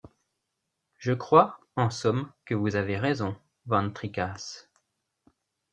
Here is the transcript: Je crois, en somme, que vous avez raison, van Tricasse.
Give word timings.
Je 0.97 1.13
crois, 1.13 1.59
en 1.75 1.91
somme, 1.91 2.31
que 2.45 2.55
vous 2.55 2.75
avez 2.75 2.97
raison, 2.97 3.37
van 3.67 3.91
Tricasse. 3.91 4.67